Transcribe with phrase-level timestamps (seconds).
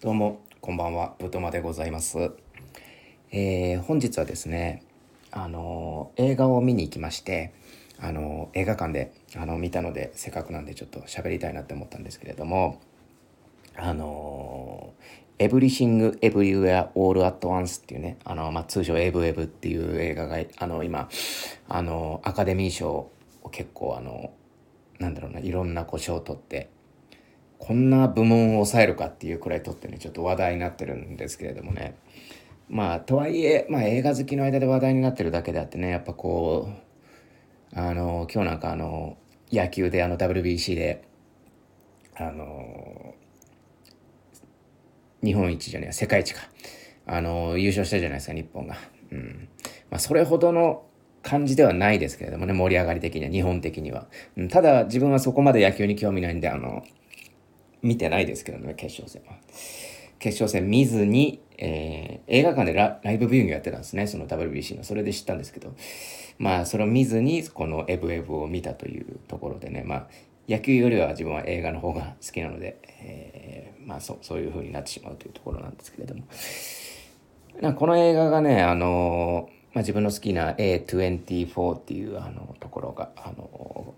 [0.00, 1.14] どうもこんばんは。
[1.18, 2.32] ぶとまでございます、
[3.32, 4.82] えー、本日はですね
[5.30, 7.52] あの映画を見に行きまして
[8.00, 12.80] あの映画館であの見たのでせっかくなんでちょっと喋りたいなって思ったんですけれども
[13.76, 14.94] あの
[15.38, 21.08] エブリシング・エブリウェア・オール・アット・ワンスっていうね、あの、まあ、通称エブエブっていう映画が、あの、今、
[21.66, 22.90] あの、アカデミー賞
[23.42, 24.34] を結構、あの、
[24.98, 26.68] なんだろうな、いろんなこう賞を取って、
[27.60, 31.94] こんな部門を抑えるかっていうくらいとってねちょっと話題になってるんですけれどもね。
[32.68, 36.68] まあとはいえ、まあ、映画好きの間で話題になってるだけであってねやっぱこ
[37.72, 39.18] うあの今日なんかあの
[39.52, 41.04] 野球であの WBC で
[42.16, 43.14] あの
[45.22, 46.40] 日本一じゃねえ世界一か。
[47.06, 48.76] あの優勝したじゃないですか日本が。
[49.10, 49.48] うん。
[49.90, 50.84] まあ、それほどの
[51.22, 56.82] 感じではないですけれどもね盛り上がり的には日本的には、うん、ただ自分はそこまで野球に興味ないんであの
[57.82, 59.38] 見てないですけどね、決勝戦は。
[60.18, 64.84] 決勝戦見ずに、えー、映画館でライブビューイングやってたんですね、その WBC の。
[64.84, 65.74] それで知ったんですけど、
[66.38, 70.06] まあ、それを見ずに、このエブエブを見たというところでね、まあ、
[70.48, 76.24] 野球よりは自分は映画の方が好きなので、えー、まあそ、そういう風になってしまうというところなんですけれども。
[77.60, 83.94] なこの映画がね、あのー、まあ、自分の好きな A24 っていうあのところが、あの、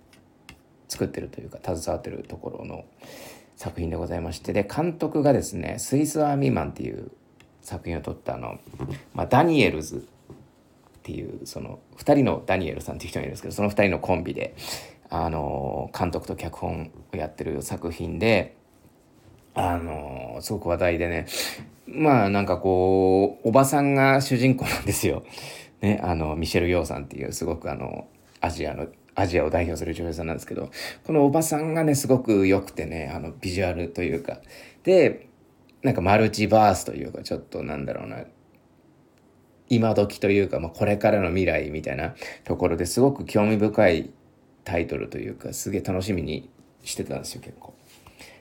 [0.89, 2.85] 作ってるというか、携わってるところの、
[3.63, 7.13] 作品でございましてで監督がですねスイス・アーミーマンっていう
[7.61, 8.59] 作品を撮ったあの、
[9.15, 10.01] まあ、ダニエルズっ
[11.05, 14.57] ていうその2人のダニエルさんっていう人がいるんですけどその2人のコンビで
[15.11, 18.57] あの監督と脚本をやってる作品で
[19.55, 21.27] あのすごく話題でね
[21.87, 25.23] まあなんかこうおばさんが主人公なんですよ。
[25.83, 28.09] ね、あのミシェル・ヨーさんっていうすごくあの
[28.41, 30.71] アジアのアジアを代表する女優さんなんですけど、
[31.05, 34.41] このおばさんがね、すごく良くてね、あの、ビジュアルというか、
[34.85, 35.29] で、
[35.83, 38.25] なんかマルチバースというか、ちょっとなんだろうな、
[39.69, 44.11] 今時というか、まあ、これからの未来みたいなところですごく興味深い
[44.65, 46.51] タイトルというか、すげえ楽しみに
[46.83, 47.75] してたんですよ、結構。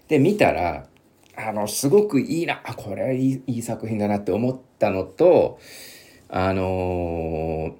[0.07, 0.87] で、見たら、
[1.35, 5.59] あの、すごくいいな、あ、これはいいいい作品だなって思ったのと、
[6.29, 7.75] あの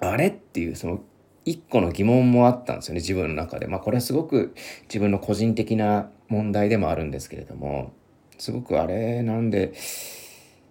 [0.00, 1.00] ー、あれっていう、その、
[1.44, 3.66] 一個の疑問もあったんですよね自分の中で。
[3.66, 7.92] まあこれはすごく自分の個人的な問題でもあるんですけれども
[8.38, 9.74] すごくあれなんで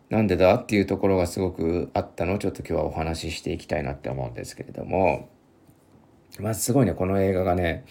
[0.10, 2.36] なんでだっていうところがすごくあったの？
[2.36, 5.30] をちょっと今日はお話ししていきたいなって思うんですけれども。
[6.40, 7.86] まあすごいねこの映画がね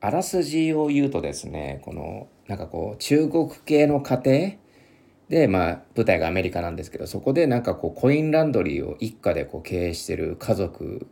[0.00, 4.52] あらすじを言うとですねこのなんかこう中国系の家庭？
[5.28, 11.06] でまあ舞台がアメリカなんですけどそこでなんかこうコインランドリーを一家でこう経営してる家族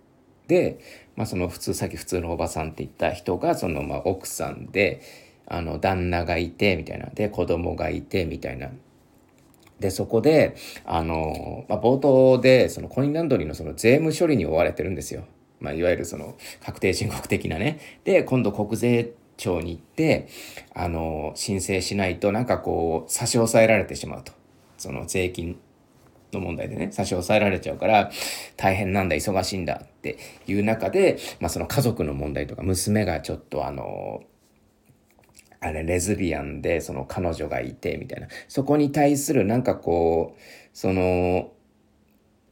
[0.46, 0.78] で、
[1.16, 5.00] まあ、その普通さっき普通のおばさんって言った人がそのまあ奥さんで
[5.46, 8.70] あの旦那がいてみたいなで子供がいてみたいな。
[9.80, 10.54] でそこで
[10.84, 15.24] あの、まあ、冒頭でそのコインランドリーのその税務処理に追われてるんですよ。
[15.60, 18.00] まあ、いわゆるその確定申告的なね。
[18.04, 20.28] で今度国税庁に行って
[20.74, 24.32] あの申請しないとなんかこう差し押さえられてしまうと。
[24.76, 25.58] その税金
[26.34, 28.10] の問題でね、差し押さえられちゃうから、
[28.56, 34.22] 大変なんだ、忙しいんだっていう中で、まあその家族の問題とか、娘がちょっとあの、
[35.60, 38.28] あれ、レズビアンで、その彼女がいて、みたいな。
[38.48, 40.40] そこに対するなんかこう、
[40.74, 41.52] その、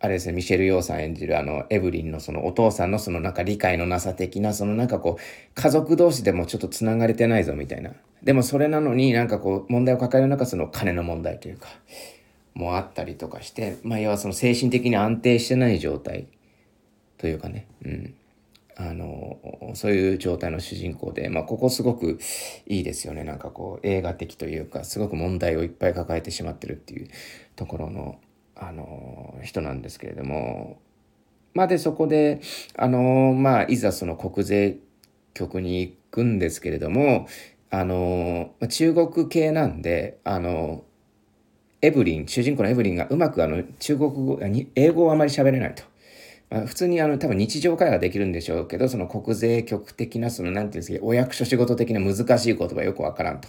[0.01, 7.93] あれですね、ミシェル・ヨーさん演じるあの、エブリンのそのお父さんのそのなんか理解のなさ的な、そのなんかこう、家族同士でもちょっと繋がれてないぞみたいな。
[8.23, 11.69] でもそれなのになんかこう、問題を抱える中、その金の問題というか、
[12.55, 16.29] もあったりとかして、まあ、要はその精神的に安定してない状態
[17.19, 18.15] というかね、うん。
[18.77, 19.39] あの、
[19.75, 22.19] そういう状態の主人公で、まあ、ここすごく
[22.67, 23.23] いいですよね。
[23.23, 27.09] なんかこう、映画的というか、すごく問題をいっぱい抱えてしまってるっていう
[27.55, 28.19] ところの、
[28.57, 30.81] あの、人なんですけれども、
[31.55, 32.41] まあ、で、そこで、
[32.77, 34.79] あの、まあ、いざその国税
[35.35, 37.27] 局に行くんですけれども、
[37.71, 40.85] あの、中国系なんで、あの、
[41.83, 44.41] エブリン、主人公のエブリンがうまくあの中国語、
[44.77, 45.83] 英語をあまり喋れないと。
[46.49, 53.49] まあ、普通にあの多分日常会話できるんでしょうけど、その国税局的な、そのなんていうんですか、お役所仕事的な難しい言葉よくわからんと。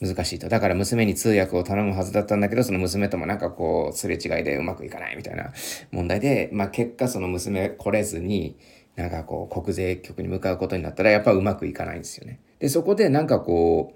[0.00, 0.48] 難しいと。
[0.48, 5.52] だから娘に通訳を頼むはずだったんだけど、その娘ともなんかこう、すれ違いでうまくいかないみたいな
[5.90, 8.56] 問題で、まあ結果その娘来れずに、
[8.96, 12.40] なんかこう、国税局に向かうことになったら、やっぱうまくいかないんですよね。
[12.60, 13.92] で、そこでなんかこ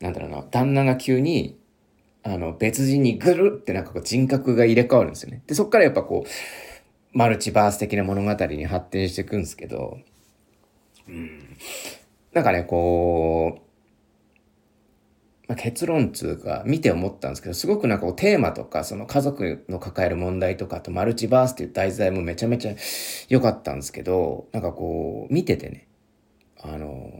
[0.00, 1.59] う、なんだろうな、旦那が急に、
[2.22, 5.42] あの、別人にぐるってなんかこう人格が入れ替わるんですよね。
[5.46, 9.98] で、そっからやっぱこう、マルチバース的な物語に発展していくんですけど、
[11.08, 11.56] うん。
[12.32, 13.70] なんかね、こう、
[15.50, 22.76] まあ、結論つうか見て思ったんですけどすごくなんかこうテーマとかその家族の抱える問題とかとマルチバースっていう題材もめちゃめちゃ
[23.28, 25.88] 良かったんですけどなんかこう見ててね
[26.62, 27.10] あの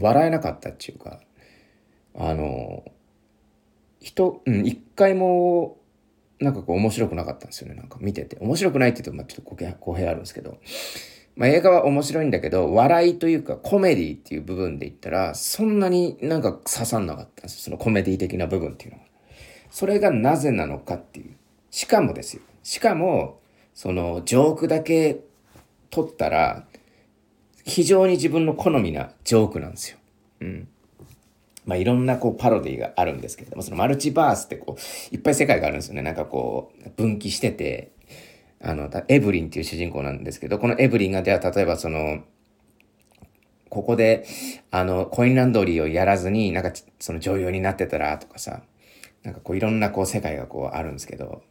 [0.00, 1.18] 笑えなかったっていうか
[2.14, 2.84] あの
[4.00, 5.78] 人うん一回も
[6.38, 10.58] なんかこう面白くなかったんですよねなんか見てて面白くないって言うとまあちょっと語弊あるんですけど
[11.36, 19.04] まあ、映画は面白いんだけど、笑いというかコメディっていう部分で言ったら、そんなになんか刺さんなかったんですそのコメディ的な部分っていうのは。
[19.70, 21.36] それがなぜなのかっていう。
[21.70, 22.42] しかもですよ。
[22.62, 23.40] しかも、
[23.72, 25.20] そのジョークだけ
[25.90, 26.66] 撮ったら、
[27.64, 29.98] 非常に自分の好みなジョークなんですよ。
[30.40, 30.68] うん。
[31.64, 36.02] まあ、いろんなこうパロディがあるんですけれども、そのマルチバースってこう、いっぱい世界があるんですよね。
[36.02, 37.92] なんかこう、分岐してて、
[38.62, 42.22] あの、エブリンっていう主人公なんですけど、このエブリンがでは例えばその、
[43.68, 44.26] ここで、
[44.70, 48.62] あの、コインランドリーをやらずに、なんか、その女優になってたらとかさ、
[49.22, 51.42] なんかこういろんなこう世界がこうあるんですけど、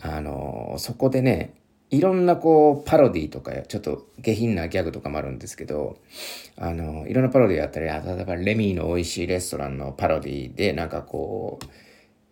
[0.00, 1.54] あの、そこでね、
[1.90, 5.98] いろんなこうパロディとか、ちょっと下品なギャグとかもあるんですけど、
[6.56, 11.66] あの、いろんなパロディやったり、例えばレミーの美味しいレストランのパロディで、なんかこう、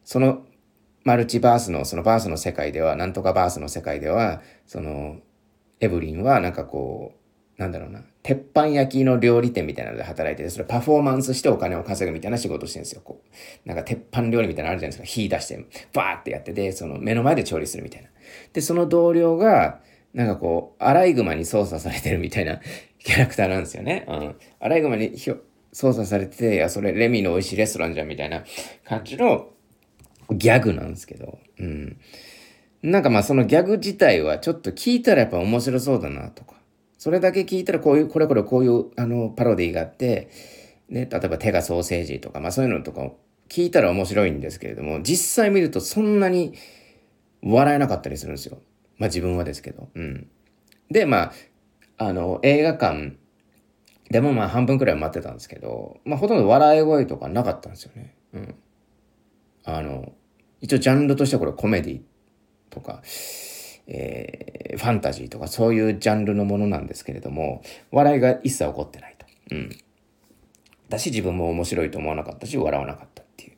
[0.05, 0.45] その
[1.05, 5.17] マルチバースの、そのバースの世界では、なんとかバースの世界では、その、
[5.81, 7.13] エブリンはなんかこ
[7.59, 13.03] う、なんだろうな、鉄板焼きの料理店みたいなので働いてて、それパフォーマンスしてお金を稼ぐみたいな仕事してるんですよ。
[13.05, 13.69] こう。
[13.69, 15.21] なんか鉄板料理みたいなのあるじゃないですか。
[15.21, 18.09] 火出して、バーってやってて、その目の前で調理するみたいな。
[18.53, 19.81] で、その同僚が、
[20.15, 22.61] なんかこう、アライグマに操作されてるみたいな
[22.99, 24.05] キャラクターなんですよね。
[24.09, 24.35] うん。
[24.61, 28.45] アライグマに操作されてて、いや、それレミの美味しいレストランじゃんみたいな
[28.85, 29.49] 感じの
[30.31, 31.97] ギャグなんですけど、うん。
[32.83, 36.55] なんかまあそのギャグ自体はちょっと聞いたらやっぱ面白そうだなとか、
[36.99, 40.31] それだけ聞いたらこういう、これこれこういうあのパロディがあって、
[40.89, 43.11] ね、例えば手がソーセージとか、まあそういうのとか
[43.49, 46.55] 聞いたら面白いんですけれども、実際見るとそんなに
[47.43, 48.59] 笑えなかったりするんですよ。
[48.99, 49.89] まあ自分はですけど。
[49.95, 50.29] うん。
[50.91, 51.33] で、ま
[51.99, 53.17] あ、あの、映画館
[54.11, 58.15] でもまあ半分くらい待ってたんですけど、まあほとんど笑い声とかなかったんですよね。
[58.35, 58.55] うん。
[59.65, 60.13] あの、
[60.61, 62.01] 一応ジャンルとしてはこれコメディ
[62.71, 63.03] とか、
[63.87, 69.27] えー、ファンタジーとかそういうジャンルのものなんですけれども、笑いが一切起こってないと。
[69.53, 69.71] うん。
[70.91, 73.53] だし自分も面白いと思わなかったし、笑わなかったっていう。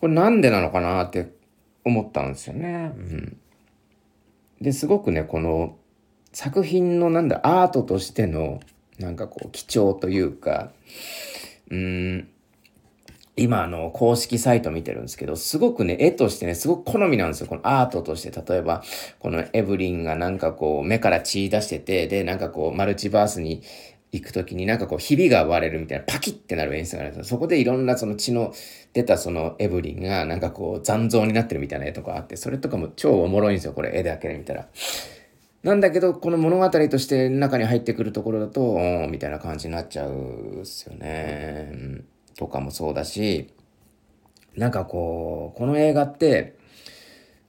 [0.00, 1.30] これなんでなのかなって
[1.88, 2.92] 思ったんですよね。
[2.96, 3.36] うん。
[4.60, 5.76] で、すごくね、この
[6.32, 8.60] 作品のなんだ、アートとしての、
[8.98, 10.72] なんかこう、貴重というか、
[11.70, 12.28] うん、
[13.36, 17.46] 今あの公式サイト見てるんですけど、すごくね、絵としてね、すごく好みなんですよ。
[17.46, 18.82] このアートとして、例えば、
[19.20, 23.62] このエブリンがなんかこう、目から血出してて、で、なんかこう、マルチバースに
[24.10, 27.28] 行くときになんかこう、ひびが割れるみたいな、パキってなる演出があるんです。
[27.28, 28.54] そこでいろんなその血の
[28.92, 34.68] 出たそのエブリンがなんかこう、残像になってるみたいな絵とかあって、それとかも超おもろいんですよ、これ、絵だけで見たら。
[35.62, 42.02] なんだけど、この物語として中に入ってくるところだとお、みたいな感じになっちゃうっすよね。
[42.36, 43.52] とかもそうだし、
[44.56, 46.56] なんかこう、この映画って、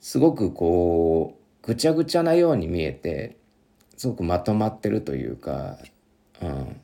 [0.02, 3.38] すごくこう、ぐちゃぐちゃなように見えて、
[3.96, 5.78] すごくまとまってるというか、
[6.42, 6.82] うん。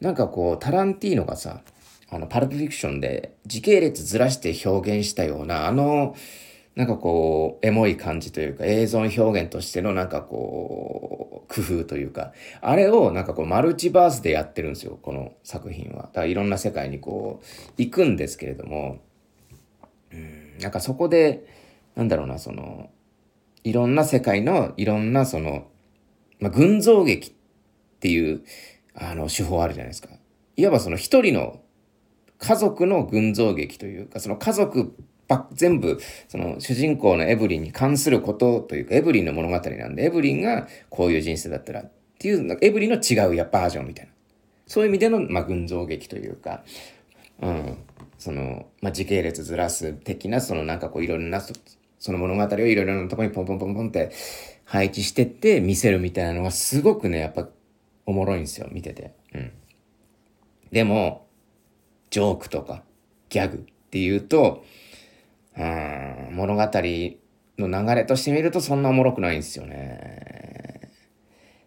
[0.00, 1.62] なんかこう、タランティーノがさ、
[2.10, 6.14] あの、パルプフィクションで時系列ずらして表現したような、あの、
[6.76, 16.02] なんかこう、エモい感じというか、映像表現としてのなんかこう、工夫というか、あれをなんかこう、マルチバースでやってるんですよ、この作品は。
[16.02, 18.98] だからいろんな世界にこう、行くんですけれども、
[20.12, 21.46] うん、なんかそこで、
[21.94, 22.90] なんだろうな、その、
[23.64, 25.66] いろんな世界のいろんなその、
[26.40, 27.32] まあ、群像劇っ
[28.00, 28.42] ていう、
[28.96, 30.08] あの、手法あるじゃないですか。
[30.56, 31.60] いわばその一人の
[32.38, 34.94] 家族の群像劇というか、その家族
[35.28, 35.98] ば全部、
[36.28, 44.12] その主人公のエブリンに関することというか、エブリンの物語なんで、エブリンがこういう人生だったらっていう、エブリンの違うやバージョンみたいな。
[44.66, 46.64] そういう意味での、まあ、群像劇というか、
[47.40, 47.78] うん、
[48.18, 51.40] その、まあ、時系列ずらす的な、そのなんかこういろんな、
[51.98, 54.10] その物語をいろいろなところにポンポンポンポンって
[54.64, 57.48] 配置してって見せるみたいなのがすごくね、やっぱ
[58.06, 59.12] おもろいんですよ、見てて。
[59.34, 59.52] うん。
[60.72, 61.26] でも、
[62.10, 62.82] ジョークとか
[63.28, 63.60] ギャグっ
[63.90, 64.64] ていうと、
[65.56, 66.62] うん、物語
[67.58, 70.90] の流れとして見るとそんなおもろくないんですよね。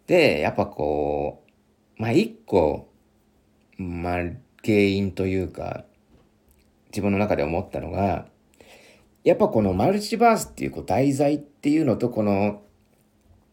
[0.08, 1.44] で、やっぱこ
[1.98, 2.90] う、まあ一個、
[3.78, 4.14] まあ
[4.64, 5.86] 原因というか、
[6.88, 8.28] 自分の中で思ったのが、
[9.24, 12.62] やっぱこのマルチバースっていうこう題材っていうのとこの、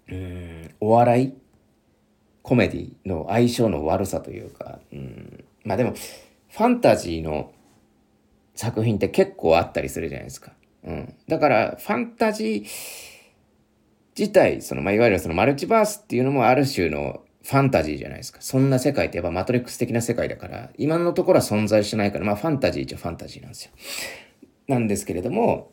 [0.09, 1.35] うん、お笑い
[2.47, 5.95] コメディの相性の悪さというか、うん、まあでも、
[6.49, 7.51] ファンタジーの
[8.55, 10.53] 作品って結構あったりするじゃないですか。
[10.85, 11.15] うん。
[11.27, 12.67] だから、ファンタジー
[14.17, 18.41] 自体、その、まあ、いわゆるそのマルチバースっていうのもある種のファンタジーじゃないですか。
[18.41, 23.73] そんな世界ってやっぱマトリックス的な世界だから、今のところは存在しないから、まあファンタジーっちゃファンタジーなんですよ。
[24.69, 25.73] なんですけれども、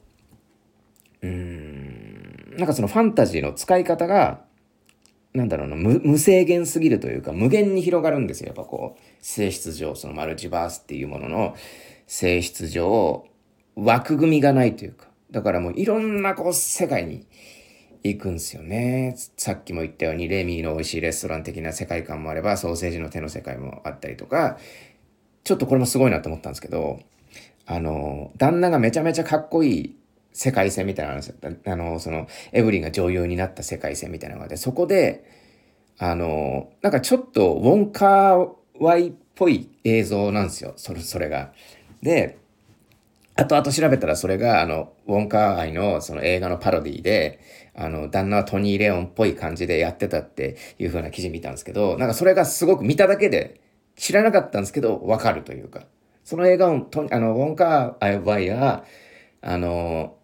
[1.21, 4.51] うーん、なんかそのファンタジーの使い方が、
[5.33, 8.47] なんだろうな、無制限すぎるというか、無限に広がるんですよ。
[8.47, 11.55] やっぱこう、性質上、そのマルチバースっていうものの
[12.05, 13.25] 性質上、
[13.75, 17.25] 枠組みがないというか、だからもういろんなこう世界に
[18.03, 19.15] 行くんですよね。
[19.35, 24.59] さっきも言ったようにレミーの美味しいレストラン的な世界観もあれば、ソーセージの手の世界もあったりとか、
[25.43, 26.99] ちょっとこれもすごいなと思ったんですけど、
[27.65, 29.95] あの、旦那がめちゃめちゃかっこいい
[30.33, 31.35] 世界線みたいなのですよ。
[31.65, 35.23] あの、その、エブリンが女優になった世界線みたいなのがあって、そこで、
[35.99, 38.49] あの、なんかちょっとウォンカー
[38.79, 40.73] ワイっぽい映像なんですよ。
[40.75, 41.53] それ、それが。
[42.01, 42.37] で、
[43.35, 47.39] 後々調べたらそれが、あの、ウォンカー愛のその映画のパロディで、
[47.75, 53.61] あの、旦那はトニー・レオンっぽい感じでやってたっていう風な記事見たんですけど、なんかそれがすごく見ただけで
[53.95, 55.85] 知らなかったんですけど、わかるというか。
[56.23, 58.85] その映画を、あの、ウォンカーアイは、
[59.41, 60.15] あの、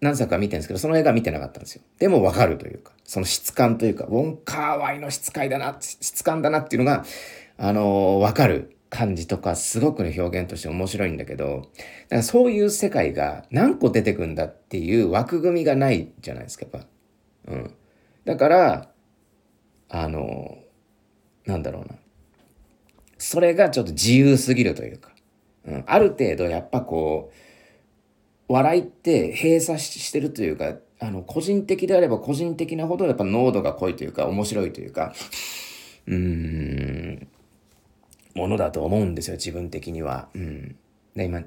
[0.00, 1.82] 何作か見てるんですけど、その映画見てなかったんですよ。
[1.98, 7.04] でもわかるというか、その質感というか、ウォンカーワイの質感だな、質感だなっていうのが、
[7.56, 11.66] あの、わかる感じとか、すごくね、表現として面白いんだけど、だか
[12.10, 16.82] らそういう世界が何個出てくんだっていう枠組みがないじゃないですか、やっ
[17.46, 17.52] ぱ。
[17.52, 17.74] うん。
[18.24, 18.90] だから、
[19.88, 20.58] あの、
[21.46, 21.94] なんだろうな。
[23.18, 25.10] それがちょっと自由すぎるというか、
[25.66, 27.34] うん、ある程度やっぱこう、
[28.48, 35.14] 笑いって閉鎖してるというか、あの、個人的であれば個人的なほどやっぱ濃度が濃いというか、面白いというか、
[36.06, 37.28] うーん、
[38.34, 40.28] ものだと思うんですよ、自分的には。
[40.34, 40.76] うん。
[41.14, 41.42] で、今、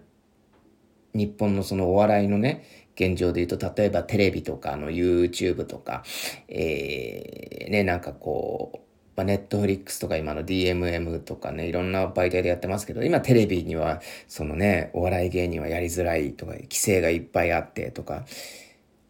[1.14, 2.64] 日本のそのお笑いのね、
[2.96, 6.04] 現状で言うと、例えばテレビとかあの YouTube とか、
[6.50, 8.80] えー、ね、なんかこう、
[9.20, 14.00] まあ、ネットフリックスとか今の DMM とかね、いろんな媒体でやってますけど、今テレビには、
[14.30, 18.24] そのね、お笑い芸人はやりづらいとか、規制がいっぱいあってとか、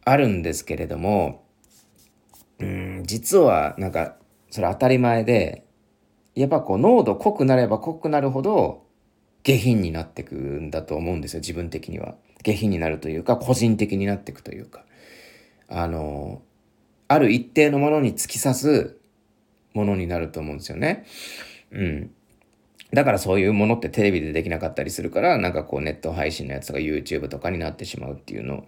[0.06, 1.44] あるんですけれども、
[2.58, 4.16] うん、実はなんか、
[4.50, 5.64] それ当たり前で、
[6.34, 8.88] やっぱこう濃度濃くなれば濃くなるほど
[9.44, 12.16] 下品になってくんだと思うんですよ、自分的には。
[12.42, 14.86] 下品になるというか、個人的になっていくというか。
[15.68, 16.42] あの、
[17.08, 18.99] ある一定のものに突き刺す
[19.74, 21.06] ものになると思うんですよね。
[21.72, 22.12] うん。
[22.92, 28.66] だからそういうものってテレビでできなかったりするから、なんかこうネット配信のやつが YouTube とかになってしまうっていうの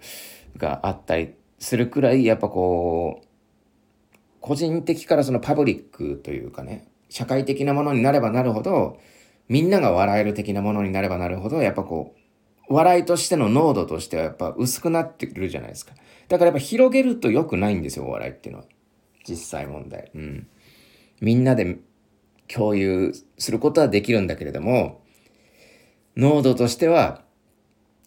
[0.58, 3.26] があったりするくらい、やっぱこう、
[4.40, 9.00] 個人的からそのパブリックというかね、社会的なものになればなるほど、
[9.50, 12.16] みんなが笑える的なものになればなるほど、やっぱこ
[12.70, 15.94] う、笑いとしての濃度としてはやっぱ薄くなってくるじゃないですか。
[16.30, 18.68] だからやっぱ広げると良くないんですよ、お笑いっていうのは。
[19.28, 20.12] 実際問題。
[20.16, 20.48] うん。
[21.22, 21.78] みんなで
[22.48, 25.02] 共有することはできるんだけれども、
[26.18, 27.24] 濃度としては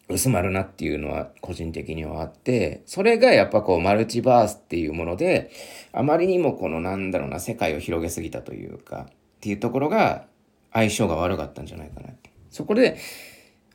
[0.07, 5.49] 薄まるなっていうのは個人的にはあって、それがやっぱこうマルチバースっていうもので、
[5.91, 10.27] あまりにもこのなんだろうな、世界を広げすぎたというか、っていうところが
[10.71, 12.29] 相性が悪かったんじゃないかなって。
[12.51, 12.97] そこで、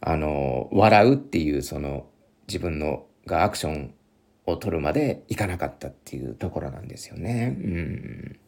[0.00, 2.06] あの、笑うっていうその
[2.46, 3.94] 自分のがアクション
[4.46, 7.56] を取るまでいかなかったっていうところなんですよね。
[7.58, 8.38] うん。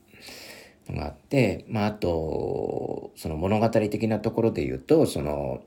[0.89, 5.63] のがあって、まあ、あと、その物語的なところで言うと、その、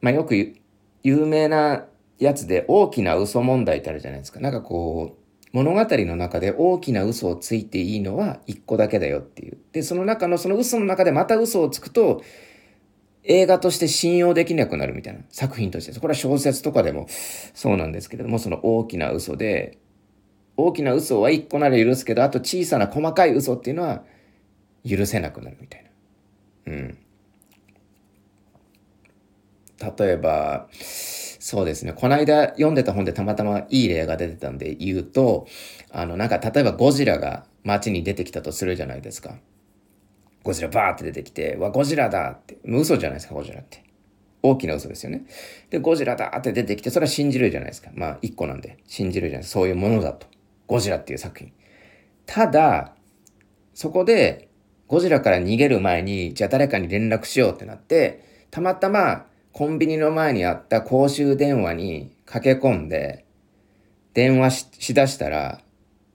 [0.00, 0.54] まあ、よく
[1.02, 1.86] 有名な
[2.18, 4.40] やつで大きな嘘問題ってあるじゃないですか。
[4.40, 9.58] なんかこう、物語の中で大きな嘘をついていいのは一個だけだよっていう。
[9.72, 12.22] で、その中のその嘘の中でまた嘘をつくと、
[13.22, 15.98] 映画として信用できなくなるみたいな作品として。
[15.98, 19.78] これは小説とかでもそうなんですけれども、その大きな嘘で、
[20.56, 24.02] 大きな嘘は一個なら許すけど、あと小さな細かい嘘っていうのは
[24.88, 25.84] 許せなくなるみたい
[26.66, 26.72] な。
[26.72, 26.98] うん。
[29.98, 31.92] 例えば、そうですね。
[31.92, 35.46] この間読んでた本でたまたまいい例が出てたんで言うと、
[35.90, 39.36] あの、なんか例えばゴジラが街に出てきたとするじゃないですか。
[40.42, 42.58] ゴジラバーって出てきて、わ、ゴジラだって。
[42.64, 43.82] 嘘じゃないですか、ゴジラって。
[44.42, 45.24] 大きな嘘ですよね。
[45.70, 47.90] で、ゴジラだって出てきて、それは信じるじゃないですか。
[47.94, 48.78] まあ、一個なんで。
[48.86, 49.60] 信じるじゃないですか。
[49.60, 50.26] そういうものだと。
[50.66, 51.52] ゴジラっていう作品。
[52.26, 52.94] ただ、
[53.74, 54.48] そこで、
[54.86, 63.24] ゴジラから逃げる前に、じゃあ誰かに連絡しようってなって、たまたまコンビニの前にあった公衆電話に駆け込んで、
[64.12, 65.60] 電話しだしたら、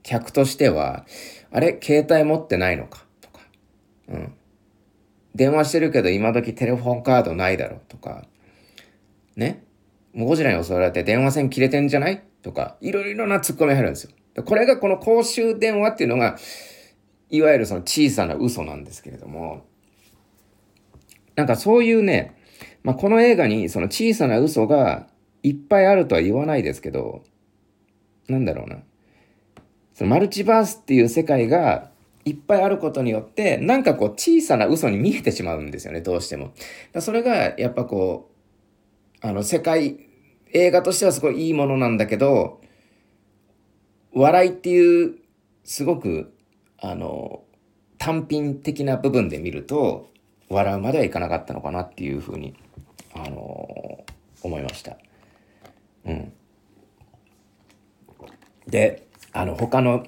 [0.03, 1.05] 客としては、
[1.51, 3.05] あれ携帯持ってないのか？
[3.21, 3.41] とか、
[4.07, 4.33] うん。
[5.35, 8.25] 電話してるけど今時テレフォンカードないだろとか、
[9.35, 9.63] ね？
[10.13, 12.23] もうゴジラに襲われて電話線切れてんじゃない？
[12.41, 14.11] とか、いろいろなツッコミ入るんですよ。
[14.45, 16.37] これがこの公衆電話っていうのが、
[17.29, 19.65] いわゆるその小さな嘘なんですけれども、
[21.35, 22.35] なんかそういうね、
[22.83, 25.07] まあ、この映画にその小さな嘘が
[25.43, 27.23] いっぱいあるとは言わないですけど、
[28.27, 28.77] なんだろうな。
[29.93, 31.91] そのマルチバースっていう世界が
[32.25, 36.53] いっぱいあることによって、なんかこう小さな嘘に見えてしまうんですよね、どうしても。
[36.99, 38.29] それがやっぱこ
[39.23, 39.99] う、あの世界、
[40.51, 42.61] 映画としてはすごいいいものなんだけど、
[44.13, 45.15] 笑いっていう
[45.63, 46.33] すごく、
[46.79, 47.43] あの、
[47.97, 50.09] 単品的な部分で見ると、
[50.49, 52.55] 笑うまではいかなかったのかなっていうふうに、
[53.13, 54.03] あの
[54.41, 54.97] 思いました。
[56.05, 56.33] うん。
[58.67, 60.05] で、あの、他の、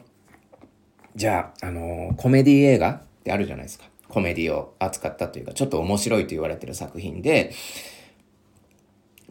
[1.15, 3.85] じゃあ、あのコメディ映画ってあるじゃないですか。
[4.07, 7.53] コメディを扱ったというか、ちょっと面白いと言われてる作品で、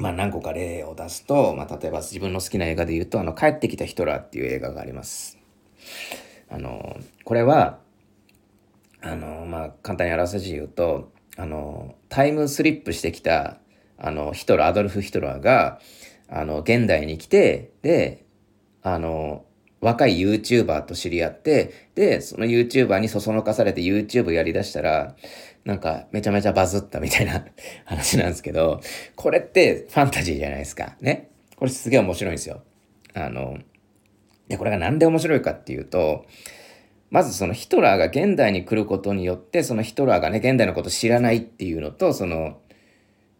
[0.01, 5.39] まあ何個か例を出すと、まあ例えば自分の好きな映画で言うと、あの、帰ってきたヒトラーっていう映画があります。
[6.49, 7.81] あの、これは、
[9.03, 13.59] あの、まあ、簡単にあらせじ言うと、あの、タイムスリップしてきた、
[13.99, 15.81] あの、ヒトラー、アドルフ・ヒトラーが、
[16.29, 18.25] あの、現代に来て、で、
[18.83, 19.45] あの、
[19.81, 25.17] 若い YouTuber と知り合って、で、その YouTuber にそそのかされて YouTube やりだしたら、
[25.71, 27.45] なんかめちゃめちゃバズったみたいな
[27.87, 28.81] 話なんですけど、
[29.15, 30.97] これってファンタジーじゃないですか。
[31.01, 31.29] ね。
[31.55, 32.65] これすげえ面白いんですよ。
[33.15, 33.57] あの、
[34.49, 36.27] で、これがなんで面白いかっていうと、
[37.11, 42.59] まずそのヒトラーが現代に来ることによって、そのヒトラーがね、現代のこと知らないっていうのと、その、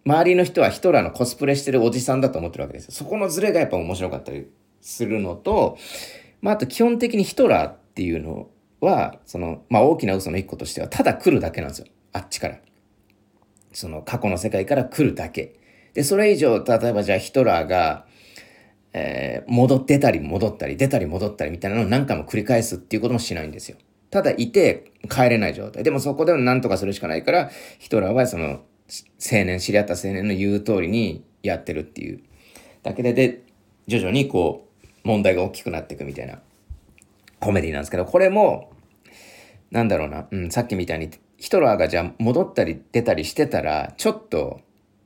[0.07, 2.93] 周りの人はヒトラーのコスプレしてるおじさんだと思ってるわけですよ。
[2.93, 4.47] そこのズレがやっぱ面白かったり
[4.81, 5.77] するのと、
[6.43, 11.87] まあ、あと基本的にヒトラーっていうのは、その、まあ、大きな嘘の一個としては、ただ来るだけなんですよ。
[12.13, 12.59] あっちから。
[13.73, 15.55] その過去の世界から来るだけ。
[15.95, 18.07] で、それ以上、例えばじゃあヒトラーが、
[18.93, 23.77] えー、戻ってたり戻ったり、出たり戻ったりみたいなのを何回も繰り返すっていうこともしないんですよ。
[24.11, 25.85] ただいて帰れない状態。
[25.85, 32.21] でもそこでも何とかするしかないから、ヒトラーはその青年、知り合った青年の言う通りにやってるっていう。
[32.83, 33.43] だけで、で、
[33.87, 36.41] 徐々にこう、問題が大きくなっていくみたいな
[37.39, 38.73] コメディなんですけど、これも、
[39.71, 44.61] なんだろうな、うん、さっきみたいにヒトラーがじゃあ戻ったり出たりしてたら、ちょっと、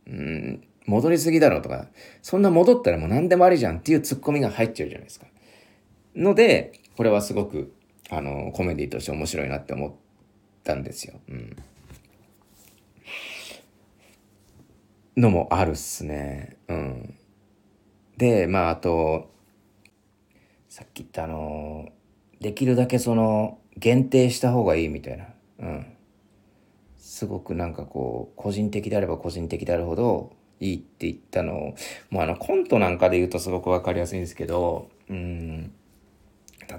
[0.08, 1.86] うん、戻りすぎだろうとか、
[2.22, 5.26] そんな戻ったらもう何でもありじゃんっていうツッコミが入っちゃうじゃないですか。
[6.16, 7.72] ので、これはすごく、
[8.10, 9.92] あの、コメディとして面白いなって思っ
[10.64, 11.20] たんですよ。
[11.28, 11.56] うん。
[15.16, 16.56] のもあるっすね。
[16.66, 17.14] うん。
[18.16, 19.30] で、まあ、あと、
[20.68, 21.90] さっき言ったあの、
[22.40, 25.26] できるだけその、限定した方がいいみたいな。
[25.60, 25.93] うん。
[27.14, 31.74] すごくなんかこう、個人的であれば個人的であるほど、いいって言ったのを、
[32.11, 35.72] もうあのコントなんかで言うとすごく分かりやすいんですけど、うん、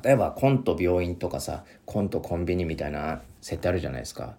[0.04, 4.36] 例えばコント病院とかさ、コントコンビニみたいな設定あるじゃないですか。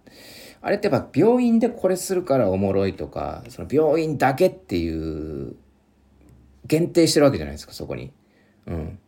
[0.61, 5.57] あれってやっぱ病院でこれするからおもろいとか、その病院だけっていう
[6.67, 8.13] 限定してるわけじゃないですか、そこに。
[8.67, 8.99] うん。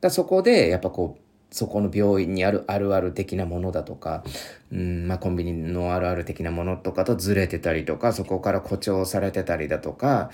[0.00, 4.22] だそこでやっぱこう、そこの病院にあるあるある的なものだとか、
[4.70, 10.30] うんまあ、コンビニのあるある的なものとかとずれてたりとかそこから誇張されてたりだとか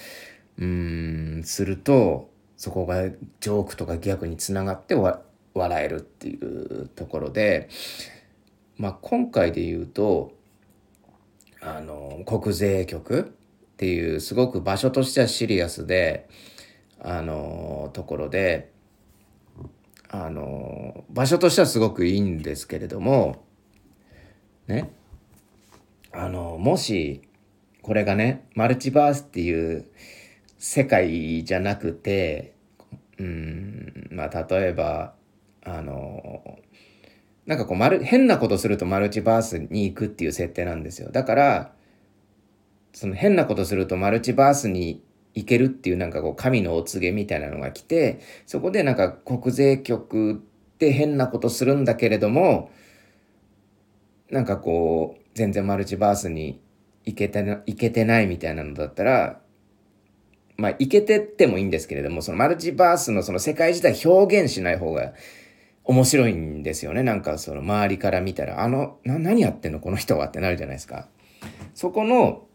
[0.58, 7.68] うんするとそこがジョークとか逆につながって笑えるっていうところで、
[8.76, 10.32] まあ、今回で言うと
[11.60, 16.28] あの国税局っていうすごく場所としてはシリアスで
[17.00, 18.70] あのところで
[20.08, 23.44] あの場所としてはすごくいいんですけれども
[24.66, 24.92] ね
[26.12, 27.22] あのもし
[27.82, 29.86] これがねマルチバースっていう
[30.58, 32.54] 世界じゃなくて
[33.18, 35.14] うんまあ例えば
[35.64, 36.58] あの
[37.46, 41.10] なんかこう、まる、変なことするとマルチバースに行くっていう設定なんですよ。
[41.10, 41.72] だから、
[42.92, 45.02] その変なことするとマルチバースに
[45.34, 50.42] いけるっていうなんかこう神のお告げみたいなのが来てそこでなんか国税局
[50.78, 52.70] で変なことするんだけれども
[54.30, 56.60] なんかこう全然マルチバースに
[57.04, 59.40] 行けてないけてないみたいなのだったら
[60.56, 65.12] まあいけてってもいいんですけれどもそのマルチバースのその世界自体表現しない方が
[65.82, 71.08] 面白いんですよねなんかその周りから見たらあのな何やってんのこの人はってなるじゃないですか。
[71.74, 72.46] そこの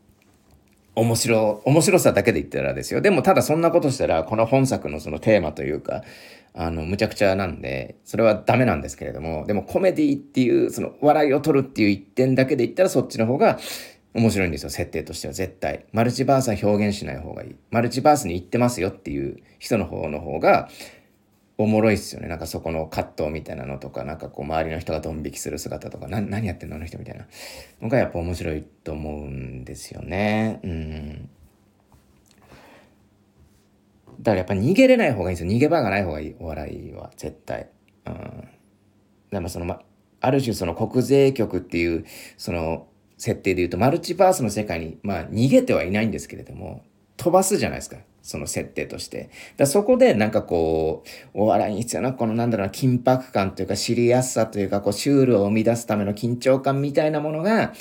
[0.99, 3.01] 面白、面白さだけで言ったらですよ。
[3.01, 6.03] でもただそんなことしたら、この本作のそのテーマというか、
[6.53, 13.59] あの、むちゃくちゃなんで、それはダメなんですけれども、でもコメディっていう、その笑いを取るっていう一点だけで言ったらそっちの方が
[14.13, 15.85] 面白いんですよ、設定としては絶対。
[15.93, 17.55] マルチバースは表現しない方がいい。
[17.71, 20.69] マルチバースに行ってますよっていう人の方の方が、
[21.61, 22.29] おもろいっすよね。
[22.29, 26.77] なんかそこの葛藤みたいなのとか、なんかこう周りの人がドン引きする姿とか、何やってんの？
[26.77, 27.27] あの人みたいな
[27.81, 30.61] のがやっぱ面白いと思うんですよね。
[30.63, 31.29] うん。
[34.21, 35.51] だからやっぱ逃げれない方がいいんですよ。
[35.51, 37.69] 逃げ場がない方がいい、お笑いは、絶対。
[38.05, 38.47] うん。
[39.31, 39.81] でもその、ま、
[40.21, 42.05] ある種その国税局っていう、
[42.37, 46.83] その、設定で言うと、マルチバースの世界に、まあ、逃げてはいないんですけれども、
[47.17, 47.97] 飛ばすじゃないですか。
[48.21, 49.29] その設定として。
[49.57, 51.03] だそこでなんかこ
[51.33, 57.73] う、お笑いに必要なこのなんだろうな、緊迫感というか知りやすさというか、こう、シュールを生み出すための緊張感みたいなものが、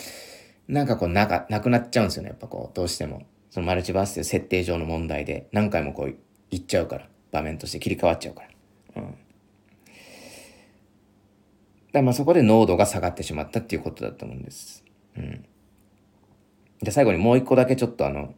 [0.68, 2.28] なんかこう、なか、なくなっちゃうんですよね。
[2.28, 3.22] やっぱこう、どうしても。
[3.50, 6.14] そのマルチバースという設定上の問題で、何回もこう、
[6.50, 7.08] 言っちゃうから。
[7.30, 9.02] 場面として切り替わっちゃうから。
[9.02, 9.14] うん。
[11.92, 14.84] だまあそこで濃度が下がってしまったっていうことだと思うんです。
[15.16, 15.44] うん。
[16.80, 18.34] で、最後にもう一個だけちょっとあの、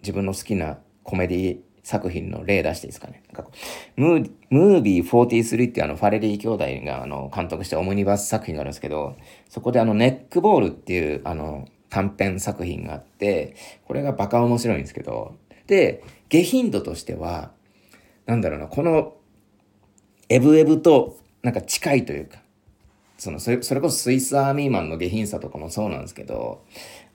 [0.00, 3.22] 自分の好きなコメディ作品の例出していいですかね？
[3.32, 3.46] か
[3.94, 9.16] ムームービー43っていうあのファレリー兄弟があの監督したオムニバス作品があるんですけど、
[9.48, 13.54] そこであのネックボールっていうあの短編作品があって、
[13.86, 15.36] これがバカ面白いんですけど、
[15.68, 17.52] で、下品度としては、
[18.26, 19.14] なんだろうな、この
[20.28, 22.38] エブエブとなんか近いというか、
[23.16, 26.64] そのそれそれこそスイスアーミーマンの下品さとかもそうなんですけど、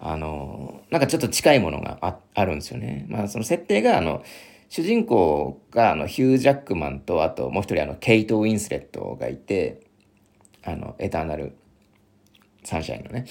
[0.02, 3.06] あの、なんかちょっと近いものがああるんですよね。
[3.08, 4.24] まあその設定が、あの、
[4.68, 9.82] 主人公があのヒュー・ジャックマンと、あともう一人あのケイト・ウィンスレットがいて、
[10.64, 11.56] あの、エターナル・
[12.64, 13.26] サンシャインのね。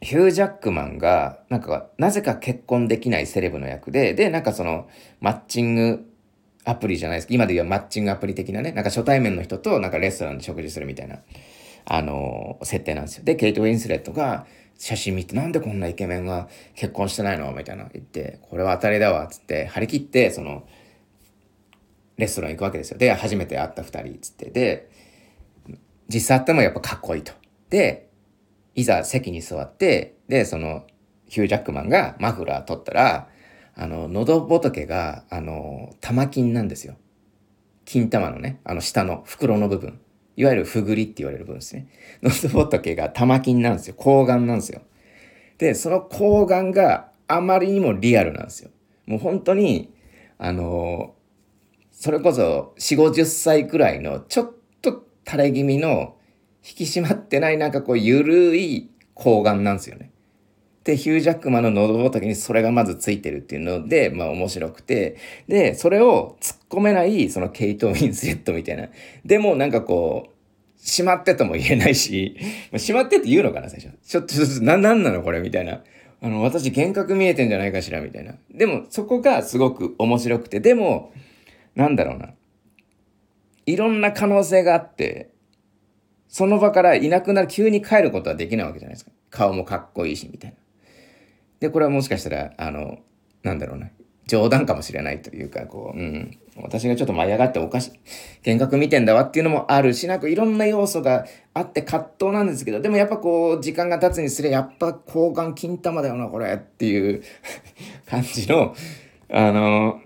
[0.00, 4.88] ヒュー・ジャックマンが、なんか、なぜか結婚できないセレブの役で、で、なんかその、
[5.20, 6.08] マッチング
[6.64, 7.34] アプリじゃないですか。
[7.34, 11.18] 今で言うマッチングアプリ的なね、なんか初対面の人となんかレストランで食事するみたいな、
[11.90, 13.24] あの、設定なんですよ。
[13.24, 14.46] で、ケイト・ウィンスレットが
[14.76, 20.68] 写真見て、なんでこんなイケメンが結婚してないのみたいな言って、これは当たりだわ、つって、張り切って、その、
[22.18, 22.98] レストラン行くわけですよ。
[22.98, 24.50] で、初めて会った二人、つって。
[24.50, 24.90] で、
[26.08, 27.32] 実際会ってもやっぱかっこいいと。
[27.70, 28.10] で、
[28.74, 30.84] いざ席に座って、で、その、
[31.26, 33.28] ヒュージャックマンがマフラー取ったら、
[33.74, 36.96] あの、喉仏が、あの、玉金なんですよ。
[37.86, 40.00] 金玉のね、あの下の袋の部分。
[40.38, 41.88] いわゆるふぐりって言われる部分ですね。
[42.22, 43.94] 喉仏が玉金なんですよ。
[43.98, 44.82] 抗がんなんですよ。
[45.58, 48.70] で、その抗がんがあまりにもリアルなんですよ。
[49.06, 49.92] もう本当に、
[50.38, 51.16] あの、
[51.90, 56.14] それこそ4、50歳くらいのちょっと垂れ気味の
[56.64, 60.07] 引き締まってないなんかこうゆるい抗がんなんですよね。
[60.84, 68.88] で、ヒュージャックマンの喉仏にそれがまずついてるっていうので、まあ面白くて、で、それを突っ込めない、そのケイト・ウィンスレットみたいな。
[69.24, 70.38] でもなんかこう、
[70.80, 72.36] しまってとも言えないし、
[72.76, 73.92] しまってって言うのかな、最初。
[74.02, 75.82] ちょっと、ちょっと、な、なんなのこれみたいな。
[76.20, 78.34] あの、私幻覚見えてんじゃないかしらみたいな。
[78.50, 81.12] でも、そこがすごく面白くて、でも、
[81.74, 82.30] なんだろうな。
[83.66, 85.30] いろんな可能性があって、
[86.28, 89.12] その場からいなくなる、急に帰ることはできないわけじゃないですか。
[89.30, 90.56] 顔もかっこいいし、みたいな。
[91.60, 92.98] で、これはもしかしたら、あの、
[93.42, 93.88] なんだろうな、
[94.26, 97.90] 冗談かもしれないというか、こう、うん、私がちょっと舞い上がっておかしい、
[98.46, 107.22] 幻覚見てんだわっていうのもあるし、なんかいろんな要素があって葛藤なんですけど、でもやっぱこう、時間が経つにつれ、やっぱ抗がん金玉だよな、これっていう
[108.06, 108.74] 感じの、
[109.30, 110.00] あの、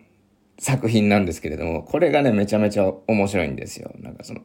[0.58, 3.90] 作品なんですけれども、これがね、めちゃめちゃ面白いんですよ。
[3.98, 4.42] なんかその、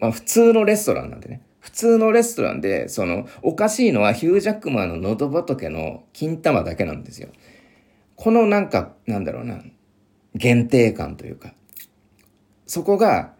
[0.00, 1.42] まあ普通のレストランなんでね。
[1.64, 7.30] 普通のレストランで、その、おかしいのはヒュージャックマンの喉仏の金玉だけなんですよ。
[8.16, 9.62] このなんか、なんだろうな、
[10.34, 11.54] 限定感というか、
[12.66, 13.32] そこが、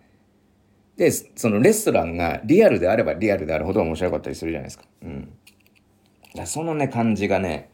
[0.96, 4.84] で、そのレストランがリアルであればリアルであるほど面白かったりするじゃないですか。
[5.02, 5.30] うん。
[6.34, 7.68] だそのね、感じがね、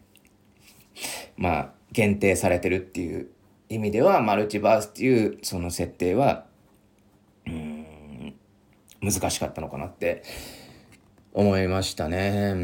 [1.36, 3.28] まあ、限定されてるっていう
[3.68, 6.46] 意味では、マルチバースっていうその設定は、
[7.46, 7.79] うん、
[9.02, 10.22] 難しかったのかなって
[11.32, 12.54] 思いましたね。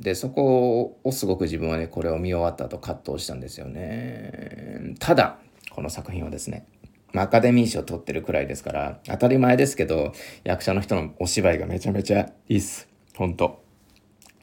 [0.00, 4.94] で、そこをすごく自分はね、これを見終わった後葛藤したんですよね。
[4.98, 5.38] ただ、
[5.70, 6.66] この作品はですね、
[7.14, 10.12] アカデミー賞取ってるくらいですから、当たり前ですけど、
[10.44, 12.88] 役者の人のお芝居がめちゃめちゃいいっす。
[13.16, 13.62] ほんと。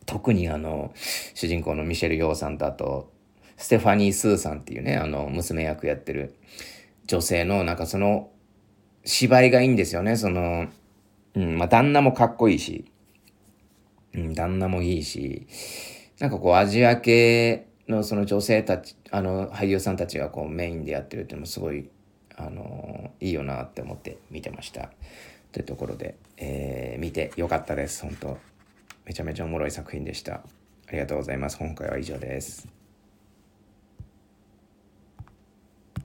[0.06, 0.94] 特にあの、
[1.34, 3.12] 主人公のミシェル・ヨーさんとあと、
[3.58, 6.36] ステファニー・スーさんっていうね、あの、娘役やってる
[7.06, 8.30] 女性の、なんかその、
[9.06, 10.16] 芝居がいいんですよね。
[10.16, 10.68] その、
[11.36, 12.86] うん、まあ旦那もかっこいいし、
[14.14, 15.48] うん、旦那もいいし、
[16.20, 21.90] なんかこうアジア系のその女性たち、あの俳優さんたちがこうメインでやってるっていうのもすごい、
[22.36, 24.92] あのいいよなって思って見てました。
[25.52, 28.38] というところで、えー、見てよかったです、本当
[29.06, 30.36] めちゃめちゃおもろい作品でした。
[30.36, 31.58] ありがとうございます。
[31.58, 32.79] 今回は以上です。